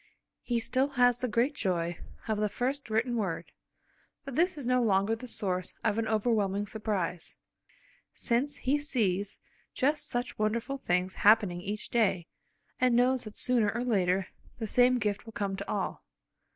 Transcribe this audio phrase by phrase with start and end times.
[0.41, 3.51] He still has the great joy of the first written word,
[4.25, 7.37] but this is no longer the source of an overwhelming surprise,
[8.11, 9.39] since he sees
[9.75, 12.25] just such wonderful things happening each day,
[12.79, 16.03] and knows that sooner or later the same gift will come to all.